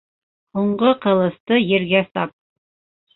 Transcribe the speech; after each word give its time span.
Һуңғы 0.59 0.93
ҡылысты 1.03 1.59
ергә 1.73 2.01
сап. 2.09 2.33